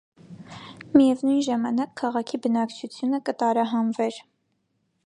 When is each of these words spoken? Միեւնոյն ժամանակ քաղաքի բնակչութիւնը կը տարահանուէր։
Միեւնոյն 0.95 1.43
ժամանակ 1.49 1.93
քաղաքի 2.03 2.41
բնակչութիւնը 2.47 3.21
կը 3.29 3.39
տարահանուէր։ 3.45 4.21